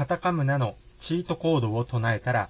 [0.00, 2.48] カタカムナのチートコードを唱えたら、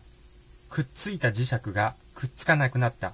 [0.69, 3.13] くっついた磁石がくっつかなくなった。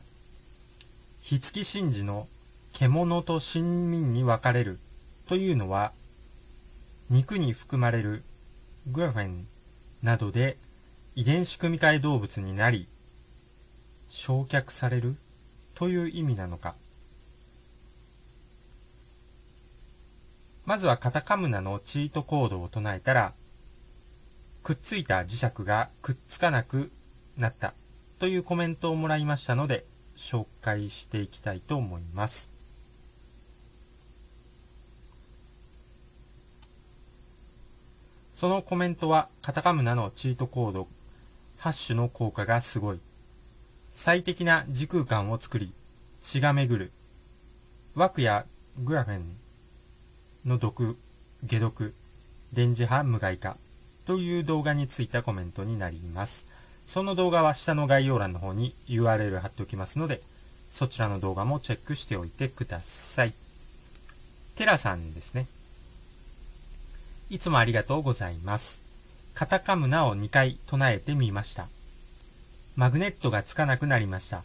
[1.22, 2.26] 火付き神事の
[2.74, 4.76] 獣と親民に分かれる
[5.26, 5.90] というのは、
[7.08, 8.22] 肉に含まれる
[8.92, 9.46] グラフェン
[10.02, 10.58] などで
[11.14, 12.86] 遺伝子組み換え動物になり、
[14.10, 15.14] 焼却される
[15.76, 16.74] という意味なのか。
[20.66, 23.32] まずはカタカムナのチートコードを唱えたら、
[24.66, 26.90] くっついた磁石がくっつかなく
[27.38, 27.72] なった
[28.18, 29.84] というコメントをもらいましたので、
[30.18, 32.50] 紹介していきたいと思います。
[38.34, 40.88] そのコメントは、カタカムナのチートコード、
[41.58, 42.98] ハッシュの効果がすごい。
[43.94, 45.70] 最適な時空間を作り、
[46.24, 46.90] 血が巡る。
[47.94, 48.44] 枠や
[48.82, 49.22] グラフェン
[50.44, 50.96] の毒、
[51.48, 51.94] 解毒、
[52.52, 53.56] 電磁波無害化
[54.06, 56.46] という動画についたコメントになります。
[56.86, 60.20] その動画は下の概要欄の方に URL 貼っておきますので、
[60.72, 63.32] そちらの動画もチェックしておいてください。
[64.56, 65.46] テラさんですね。
[67.28, 69.32] いつもありがとうございます。
[69.34, 71.66] カタカムナを2回唱えてみました。
[72.76, 74.44] マグネットがつかなくなりました。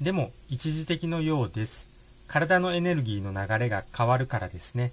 [0.00, 2.26] でも、一時的のようです。
[2.26, 4.92] 体のエネルギーの流れが変わるからですね。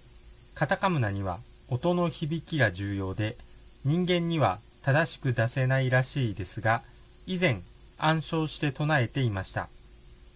[0.53, 3.36] カタカムナには音の響きが重要で、
[3.88, 6.81] 人間には正しく出せないらしいですが、
[7.25, 7.61] 以前
[7.97, 9.69] 暗唱して唱えていました。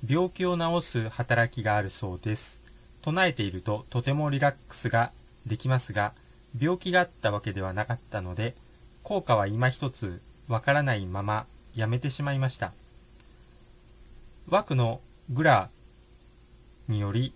[0.08, 2.62] 病気を治す働きがあるそうです。
[3.02, 5.12] 唱えているととてもリラックスが
[5.46, 6.14] できますが、
[6.62, 8.54] 病気があったわけではなかったので、
[9.04, 12.72] 効果は今一つわからないままやめてしまいました。
[14.50, 15.70] 枠のグラ
[16.88, 17.34] により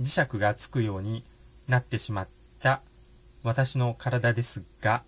[0.00, 1.24] 磁石がつくように
[1.66, 2.28] なってしまっ
[2.62, 2.80] た
[3.42, 5.02] 私の体ですが、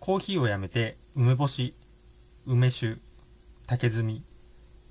[0.00, 1.74] コーヒーをやめて梅干し、
[2.46, 2.96] 梅酒、
[3.66, 4.22] 竹炭、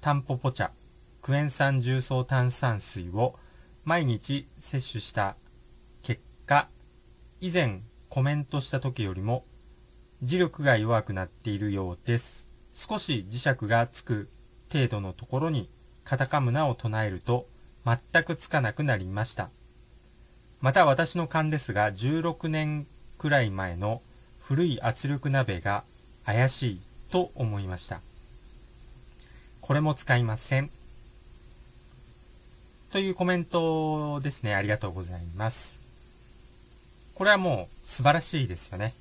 [0.01, 0.69] タンポポ茶、
[1.23, 3.33] クエン酸重曹炭酸水を
[3.85, 5.35] 毎日摂取した
[6.03, 6.67] 結果、
[7.41, 9.43] 以前コメントした時よりも
[10.23, 12.47] 磁力が弱くなっているようです。
[12.75, 14.29] 少し磁石がつく
[14.71, 15.67] 程度のところに
[16.03, 17.47] カタカムナを唱えると
[17.83, 19.49] 全くつかなくなりました。
[20.61, 22.85] また私の勘ですが16年
[23.17, 24.03] くらい前の
[24.49, 25.83] 古い圧力鍋が
[26.25, 27.99] 怪しいと思いました。
[29.61, 30.71] これも使いません。
[32.91, 34.55] というコメントですね。
[34.55, 35.77] ありがとうございます。
[37.13, 38.95] これはもう素晴らしいですよね。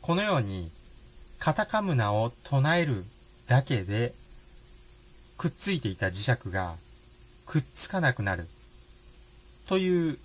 [0.00, 0.70] このように、
[1.40, 3.04] カタカムナを唱える
[3.48, 4.14] だけで、
[5.36, 6.74] くっついていた磁石が
[7.44, 8.46] くっつかなくなる。
[9.68, 10.16] という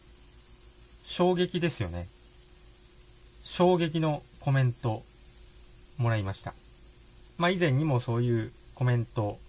[1.05, 2.07] 衝撃ですよね。
[3.43, 5.01] 衝撃のコメント
[5.97, 6.53] もらいました。
[7.39, 9.39] まあ以前にもそういうコメント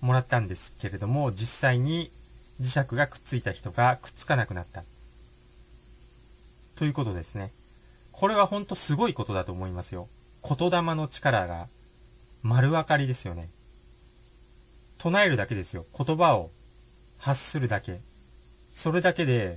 [0.00, 2.12] もらったんですけれども、実際に
[2.60, 4.84] 磁石がくっついた人がくっつかなくなった。
[6.78, 7.50] ということですね。
[8.12, 10.06] これはほんとすごいことだと思いますよ。
[10.48, 11.66] 言霊の力が
[12.44, 13.48] 丸分かりですよね。
[14.98, 15.84] 唱えるだけですよ。
[15.98, 16.48] 言葉を
[17.18, 17.98] 発するだけ。
[18.72, 19.56] それだけで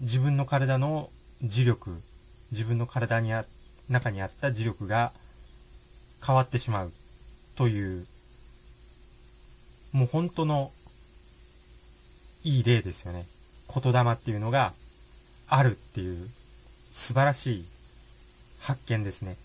[0.00, 1.08] 自分の体の
[1.44, 2.02] 磁力
[2.54, 3.44] 自分の体にあ、
[3.90, 5.12] 中にあった磁力が
[6.24, 6.92] 変わってしまう
[7.56, 8.06] という、
[9.92, 10.70] もう本当の
[12.44, 13.24] いい例ですよね。
[13.74, 14.72] 言霊っていうのが
[15.48, 16.26] あるっていう
[16.92, 17.64] 素晴らしい
[18.60, 19.36] 発見ですね。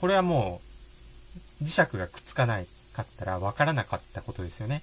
[0.00, 0.60] これはも
[1.60, 4.82] う磁石がくっつかないかったら分からなかったことですよね。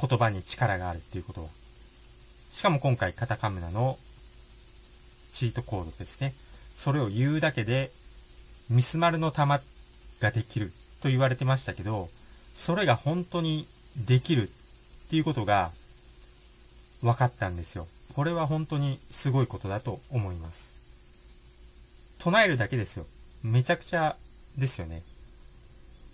[0.00, 1.48] 言葉に力があるっていうことは。
[2.52, 3.96] しかも今回カタカムナの
[5.32, 6.32] チートコードですね。
[6.76, 7.90] それを言うだけで、
[8.70, 9.60] ミスマルの玉
[10.20, 10.70] ができる
[11.02, 12.08] と言われてましたけど、
[12.54, 13.66] それが本当に
[14.06, 15.70] できるっていうことが
[17.02, 17.86] 分かったんですよ。
[18.14, 20.70] これは本当にすごいことだと思います。
[22.18, 23.06] 唱えるだけですよ。
[23.42, 24.16] めちゃくちゃ
[24.58, 25.02] ですよね。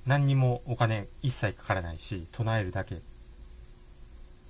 [0.06, 2.96] 何にもお金一切かからないし、唱えるだけ。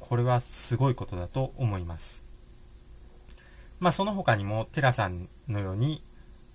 [0.01, 2.26] これはすごいことだと思います。
[3.79, 6.03] まあその他にもテラさんのように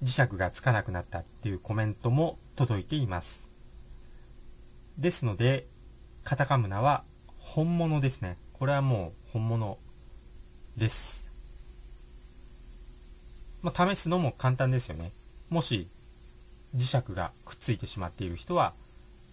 [0.03, 3.49] 磁石がつかなくなったっていうコメントも届いています。
[4.97, 5.65] ですので、
[6.23, 7.03] カタカムナは
[7.37, 8.37] 本物ですね。
[8.53, 9.77] これはもう本物
[10.77, 11.29] です。
[13.61, 15.11] まあ試すのも簡単ですよね。
[15.49, 15.87] もし
[16.75, 18.73] 磁石がくっついてしまっている人は、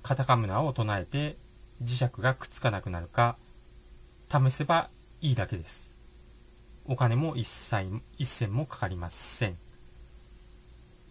[0.03, 1.37] カタカムナを唱えて
[1.83, 3.37] 磁石がくっつかなくなるか
[4.31, 4.89] 試せば
[5.21, 5.88] いいだけです。
[6.91, 7.87] お金も一切、
[8.17, 9.55] 一銭もかかりません。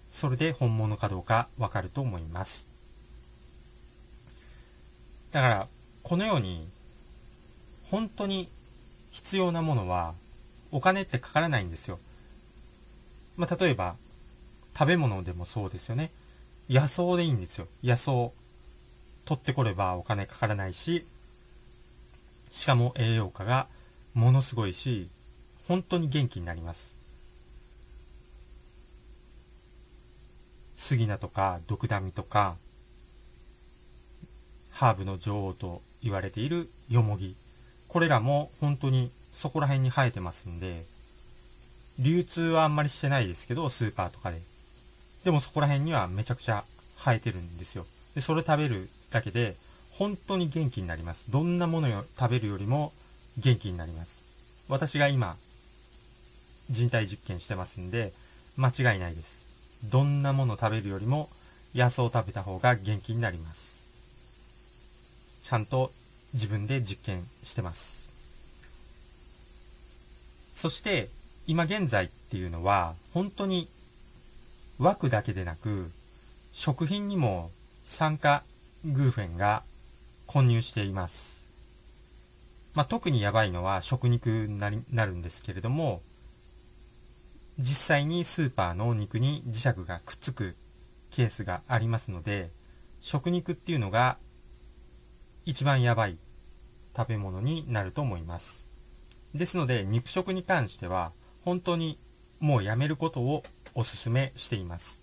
[0.09, 2.65] それで本物かどうかわかると思います。
[5.31, 5.68] だから、
[6.01, 6.68] このように、
[7.91, 8.50] 本当に
[9.12, 10.15] 必要なものは、
[10.71, 12.00] お金ってかからないんですよ。
[13.35, 13.95] まあ、例えば、
[14.74, 16.09] 食べ物でもそうですよね。
[16.69, 17.68] 野草でいいんですよ。
[17.83, 18.31] 野草。
[19.25, 21.06] 取ってこればお金かからないし、
[22.51, 23.68] しかも栄養価が
[24.15, 25.07] ものすごいし、
[25.67, 26.95] 本当に元気になります。
[30.77, 32.55] 杉菜とか、ドクダミとか、
[34.71, 37.35] ハーブの女王と言われているヨモギ。
[37.89, 40.83] これらも本当にそこら辺に生えてますんで、
[41.99, 44.37] 流通はあんまりしてないですけど、スーパーとかで。
[45.25, 46.63] でもそこら辺にはめちゃくちゃ
[47.03, 47.85] 生えてるんですよ。
[48.15, 49.55] で、それ食べるだけで、
[49.91, 51.31] 本当に元気になります。
[51.31, 52.93] どんなものを食べるよりも
[53.39, 54.19] 元気になります。
[54.69, 55.35] 私が今、
[56.69, 58.11] 人体実験してますんで、
[58.57, 59.89] 間違いないです。
[59.91, 61.29] どんなもの食べるよりも
[61.75, 63.77] 野草を食べた方が元気になります。
[65.45, 65.91] ちゃんと
[66.33, 67.97] 自分で実験してます。
[70.55, 71.07] そして、
[71.45, 73.67] 今現在っていうのは、本当に
[74.79, 75.89] 枠だけでなく、
[76.53, 77.49] 食品にも
[77.85, 78.43] 酸化
[78.83, 79.63] グーフェンが
[80.25, 81.37] 混入しています。
[82.73, 86.01] まあ、特にやばいのは食肉にななるんですけれども、
[87.59, 90.56] 実際にスーパーのお肉に磁石がくっつく
[91.12, 92.50] ケースがありますので、
[93.01, 94.18] 食肉っていうのが
[95.45, 96.18] 一番やばい
[96.95, 98.68] 食べ物になると思います。
[99.33, 101.12] ですので、肉食に関しては、
[101.45, 101.98] 本当に
[102.39, 103.44] もうやめることを
[103.75, 105.00] お勧めしています。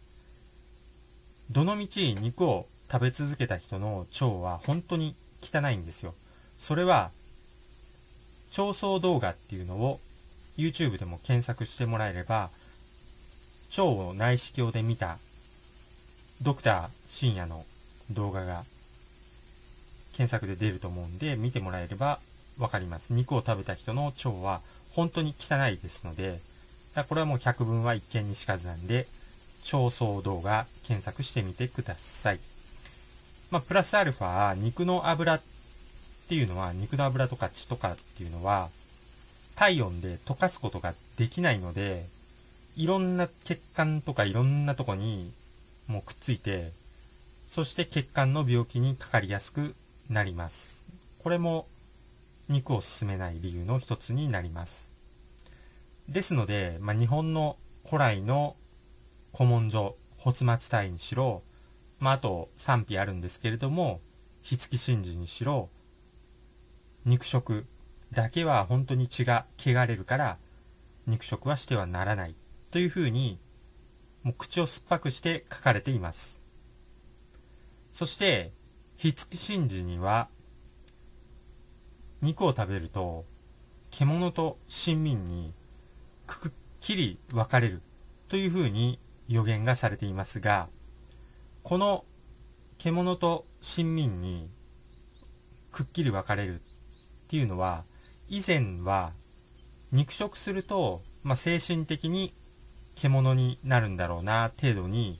[1.50, 6.14] どのみち肉を食べ続けた人の腸は本当に汚いんですよ。
[6.58, 7.10] それは、
[8.56, 9.98] 腸相動画っていうのを
[10.56, 12.50] YouTube でも検索してもらえれば、
[13.76, 15.18] 腸を内視鏡で見た
[16.42, 17.64] ドクター深夜の
[18.12, 18.62] 動画が
[20.16, 22.20] 検索で出ると思うんで、見てもらえれば
[22.58, 23.12] わかります。
[23.12, 24.60] 肉を食べた人の腸は
[24.94, 26.38] 本当に汚いですので、
[27.08, 29.06] これはもう百聞は一見にしかずなんで、
[29.72, 32.38] 腸相動画検索してみてください。
[33.50, 35.42] まあ、プラスアルファ、肉の油っ
[36.28, 38.68] ていうのは、肉の油とか血とかっていうのは、
[39.56, 42.04] 体温で溶かすことができないので、
[42.76, 45.30] いろんな血管とかいろんなとこに
[45.86, 46.70] もうくっついて、
[47.48, 49.74] そして血管の病気にかかりやすく
[50.10, 50.84] なります。
[51.22, 51.66] これも
[52.48, 54.90] 肉を進めない理由の一つになります。
[56.08, 58.56] ですので、まあ、日本の古来の
[59.36, 61.42] 古文書、発末体にしろ、
[62.00, 64.00] まあ、あと賛否あるんですけれども、
[64.42, 65.68] 火付き神事にしろ、
[67.06, 67.66] 肉食
[68.14, 70.38] だけは本当に血が汚れるから
[71.06, 72.34] 肉食はしてはならない
[72.70, 73.38] というふうに
[74.22, 76.40] もう口を酸っぱくして書かれています。
[77.92, 78.50] そして、
[78.96, 80.28] 火付き神事には
[82.22, 83.24] 肉を食べると
[83.90, 85.52] 獣と親民に
[86.26, 87.82] くっきり分かれる
[88.28, 90.68] というふうに予言がされていますが、
[91.62, 92.04] この
[92.78, 94.48] 獣と親民に
[95.70, 96.58] くっきり分かれるっ
[97.28, 97.84] ていうのは、
[98.28, 99.12] 以前は
[99.92, 102.32] 肉食すると、まあ、精神的に
[102.96, 105.18] 獣になるんだろうな程度に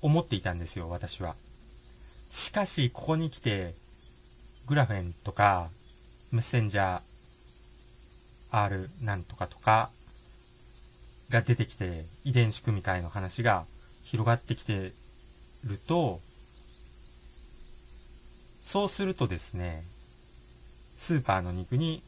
[0.00, 1.34] 思っていたんですよ、私は。
[2.30, 3.74] しかし、ここに来て、
[4.66, 5.68] グラフェンとか、
[6.30, 7.00] メッセンジャー
[8.50, 9.90] R なんとかとか
[11.30, 13.64] が出てきて、遺伝子組み換えの話が
[14.04, 14.92] 広がってきて
[15.64, 16.20] ると、
[18.64, 19.82] そうするとですね、
[20.96, 22.02] スーパーの肉に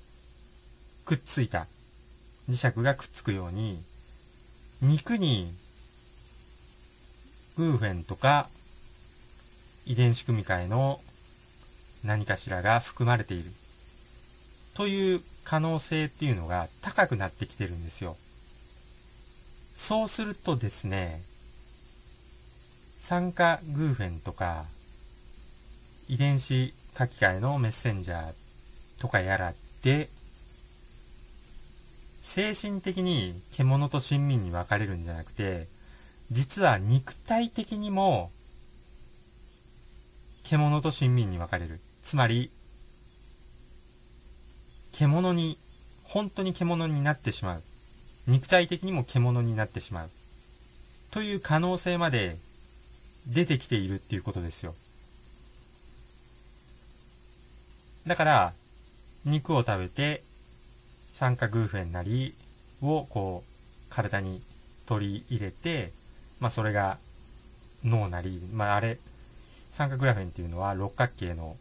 [1.04, 1.66] くっついた
[2.48, 3.78] 磁石がくっつくように、
[4.82, 5.46] 肉に
[7.56, 8.48] グーフェンとか
[9.86, 10.98] 遺伝子組み換えの
[12.04, 13.44] 何かしらが含まれている
[14.76, 18.16] という可能性っていうのが高くなってきてるんですよ。
[19.76, 21.20] そうするとですね、
[23.00, 24.64] 酸化グーフェンとか
[26.08, 30.08] 遺伝子書き換えのメッセンジャーとかやらで
[32.34, 35.68] 精神的に獣と親民に分かれるんじゃなくて、
[36.32, 38.28] 実は肉体的にも
[40.42, 41.78] 獣と親民に分かれる。
[42.02, 42.50] つまり、
[44.94, 45.56] 獣に、
[46.02, 47.62] 本当に獣になってしまう。
[48.26, 50.10] 肉体的にも獣になってしまう。
[51.12, 52.34] という可能性まで
[53.28, 54.74] 出てきているっていうことですよ。
[58.08, 58.52] だから、
[59.24, 60.24] 肉を食べて
[61.14, 62.34] 酸化グーフェンなり
[62.82, 64.42] をこう体に
[64.88, 65.92] 取り入れて、
[66.40, 66.98] まあそれが
[67.84, 68.98] 脳なり、まああれ、
[69.70, 71.54] 三角グラフェンっていうのは六角形の、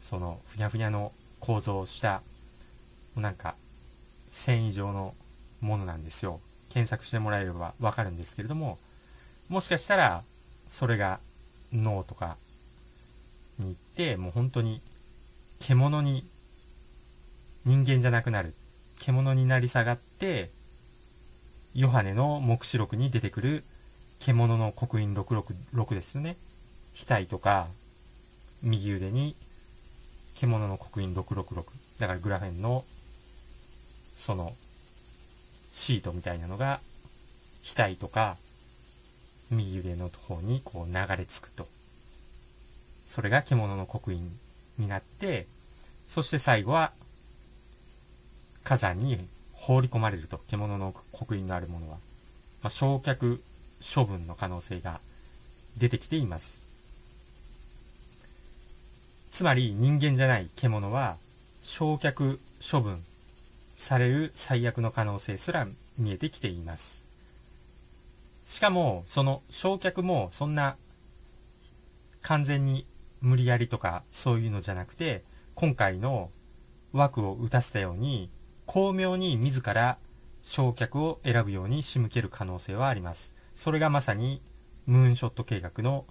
[0.00, 1.10] その、ふにゃふにゃの
[1.40, 2.22] 構造をした、
[3.16, 3.56] なんか、
[4.30, 5.12] 繊維状の
[5.60, 6.38] ものなんですよ。
[6.72, 8.78] 検索してもらえればわかるんですけれども、
[9.48, 10.22] もしかしたら、
[10.68, 11.18] それが
[11.72, 12.36] 脳とか
[13.58, 14.80] に行って、もう本当に
[15.58, 16.22] 獣に
[17.66, 18.54] 人間じゃなくなる。
[19.00, 20.48] 獣になり下がって、
[21.74, 23.64] ヨハネの目視録に出てくる
[24.20, 26.36] 獣の刻印666ですよね。
[27.08, 27.66] 額とか、
[28.62, 29.34] 右腕に
[30.36, 31.64] 獣の刻印666。
[31.98, 32.84] だからグラフェンの、
[34.16, 34.52] その、
[35.72, 36.78] シートみたいなのが、
[37.76, 38.36] 額とか、
[39.50, 41.66] 右腕の方にこう流れ着くと。
[43.06, 44.20] それが獣の刻印
[44.78, 45.46] になって、
[46.06, 46.92] そして最後は
[48.66, 49.16] 火山に
[49.52, 50.38] 放り込まれると。
[50.50, 51.98] 獣の刻印のあるものは。
[52.62, 53.38] まあ、焼却
[53.94, 54.98] 処分の可能性が
[55.78, 56.62] 出てきています。
[59.30, 61.16] つまり人間じゃない獣は
[61.62, 62.98] 焼却処分
[63.76, 67.04] される最悪の可能性すら見えてきています。
[68.46, 70.76] しかも、その焼却もそんな
[72.22, 72.84] 完全に
[73.20, 75.22] 無理やりとかそういうのじゃなくて、
[75.54, 76.30] 今回の
[76.92, 78.28] 枠を打たせたように、
[78.66, 79.96] 巧妙に自ら
[80.42, 83.32] 焼却を選ぶように仕向ける可能性はあります。
[83.54, 84.42] それがまさに
[84.86, 86.04] ムーンショット計画の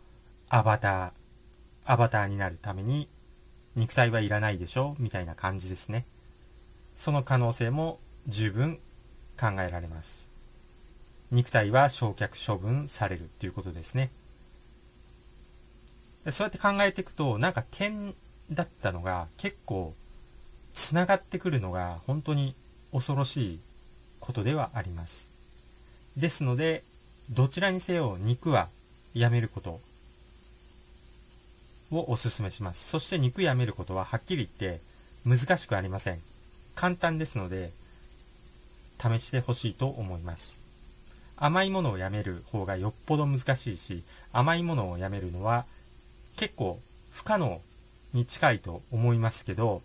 [0.49, 1.11] アバター、
[1.85, 3.07] アバターになるために
[3.75, 6.05] 肉体はいらないでしょみたいな感じですね。
[6.95, 8.77] その可能性も十分
[9.39, 10.25] 考えられます。
[11.31, 14.09] 肉体は焼却処分されるっていうことですね。
[16.31, 18.13] そうやって考えていくと、なんか点
[18.51, 19.93] だったのが結構
[20.75, 22.53] 繋がってくるのが本当に
[22.91, 23.59] 恐ろしい
[24.19, 25.29] ことではあります。
[26.17, 26.83] ですので、
[27.31, 28.67] どちらにせよ肉は
[29.13, 29.79] やめること
[31.91, 32.89] をお勧めします。
[32.89, 34.81] そして肉やめることははっきり言って
[35.25, 36.19] 難しくありません。
[36.75, 37.71] 簡単ですので、
[39.01, 40.59] 試してほしいと思います。
[41.37, 45.65] 甘いものをやめる方がよっぽど難しいし、甘いものをやめるのは
[46.37, 46.79] 結構
[47.11, 47.59] 不可能
[48.13, 49.81] に近いと思いますけど、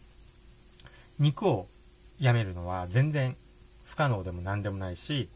[1.20, 1.66] 肉を
[2.18, 3.36] やめるのは全然
[3.86, 5.28] 不可能でも何でもないし、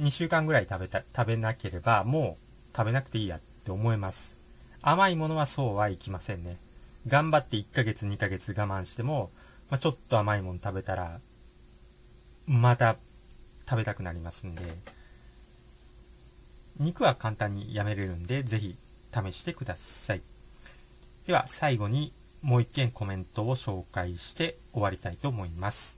[0.00, 4.36] 2週間ぐらい食べた、食べなければもう食べなくていいやって思います。
[4.82, 6.56] 甘いものはそうはいきませんね。
[7.06, 9.30] 頑張って1ヶ月2ヶ月我慢しても、
[9.70, 11.20] まあ、ちょっと甘いもの食べたら、
[12.46, 12.96] また
[13.68, 14.62] 食べたくなりますんで、
[16.80, 18.76] 肉は簡単にやめれるんで、ぜひ
[19.12, 20.22] 試してください。
[21.26, 25.96] では、最後にもう一件コメントを紹介して終わりたいと思います。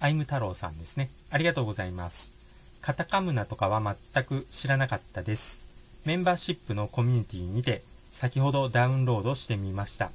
[0.00, 1.08] アイム太郎さんですね。
[1.30, 2.32] ありがとうございます。
[2.80, 3.80] カタカムナとかは
[4.12, 5.62] 全く知らなかったです。
[6.04, 10.10] メンバーシップのコミュニティにて先ほどダウンロードしてみました。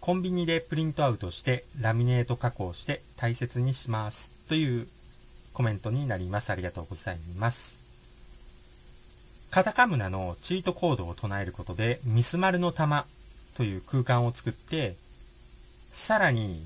[0.00, 4.28] コンビニでプリントアウトしてラミネート加工して大切にします。
[4.48, 4.86] という
[5.54, 6.50] コメントになります。
[6.50, 7.84] ありがとうございます。
[9.50, 13.06] カタカムナのチートコードを唱えることでミスマルの玉
[13.56, 14.94] という空間を作って、
[15.90, 16.60] さらに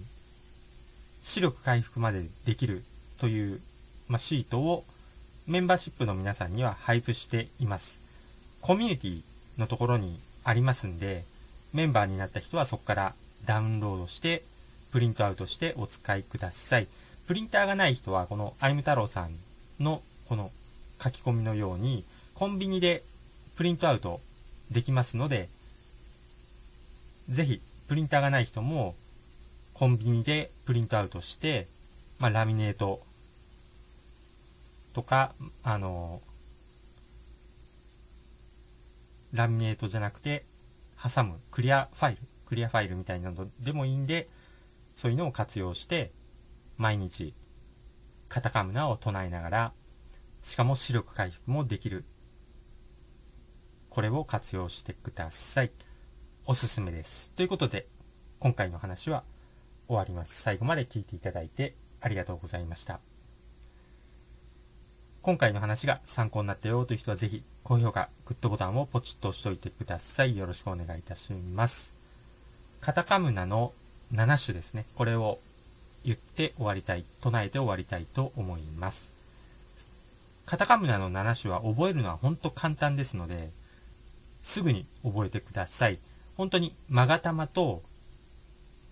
[1.23, 2.83] 視力回復までできる
[3.21, 3.61] という、
[4.09, 4.85] まあ、シートを
[5.47, 7.99] メンバーシップの皆さんには配布しています。
[8.61, 9.21] コミュニティ
[9.59, 11.25] のところにありますんで、
[11.75, 13.15] メンバーになった人はそこから
[13.47, 14.43] ダウンロードして、
[14.93, 16.89] プリントアウトしてお使いください。
[17.27, 19.31] プリンターがない人は、このアイム太郎さん
[19.85, 20.51] のこの
[21.03, 22.05] 書き込みのように、
[22.35, 23.03] コンビニで
[23.57, 24.21] プリントアウト
[24.71, 25.49] できますので、
[27.29, 28.95] ぜひ、プリンターがない人も、
[29.75, 31.67] コンビニでプリントアウトして、
[32.19, 33.01] まあ、ラミネート
[34.95, 35.33] とか、
[35.63, 36.21] あの、
[39.33, 40.45] ラミネートじゃなくて、
[41.01, 44.29] 挟むクリアファイル、クリアファイルみたいなのでもいいんで、
[44.95, 46.13] そういうのを活用して、
[46.79, 47.35] 毎日、
[48.29, 49.73] カタカムナを唱えながら、
[50.43, 52.05] しかも視力回復もできる。
[53.91, 55.71] これを活用してください。
[56.51, 57.31] おすすめです。
[57.37, 57.87] ということで、
[58.41, 59.23] 今回の話は
[59.87, 60.41] 終わります。
[60.41, 63.01] 最後まで聞いていただいてありがとうございました。
[65.21, 70.39] 今回の話が参考になったよという人はぜひ高評価、グッドボタンをポチッと押しておいてください。
[70.39, 71.93] よろしくお願いいたします。
[72.81, 73.75] カタカムナの
[74.15, 74.87] 7種ですね。
[74.95, 75.37] これを
[76.07, 79.13] 言って終わりたい、唱えて終わりたいと思います。
[80.47, 83.51] カタカムナの7種は覚えるのは本当簡単ですので、
[84.43, 85.99] すぐに覚えてください。
[86.39, 87.83] 本当にマガタマと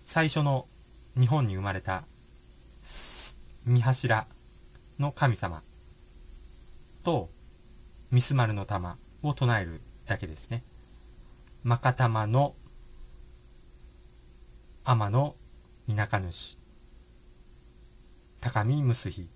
[0.03, 0.65] 最初の
[1.17, 2.03] 日本に生まれた
[3.65, 4.27] 三柱
[4.99, 5.61] の神様
[7.05, 7.29] と、
[8.11, 10.61] ミスマルの玉を唱えるだけですね。
[11.63, 12.53] まかたまの
[14.83, 15.33] 天の
[15.89, 16.57] 田舎主。
[18.41, 19.29] 高見むすひ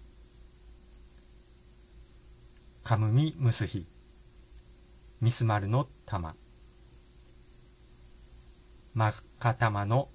[2.83, 3.85] かむみむすひ
[5.21, 6.35] みすまるの玉。
[8.93, 10.09] まかたまの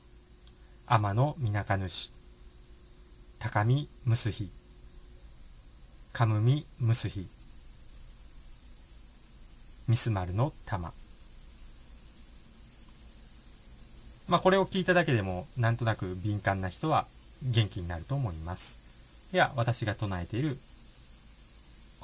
[0.86, 2.10] 天のみなか主
[3.38, 4.50] 高見むすひ
[6.12, 7.26] かむみむすひ
[9.88, 10.92] みすまるの玉
[14.28, 17.06] まあこれを聞いただけでもなんとなく敏感な人は
[17.42, 19.32] 元気になると思います。
[19.32, 20.56] では私が唱えている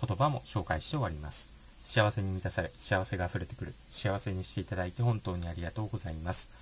[0.00, 1.50] 言葉も紹介して終わります。
[1.84, 3.72] 幸せに満たされ、幸せが溢れてくる。
[3.90, 6.61] 幸せにしていただいて本当にありがとうございます。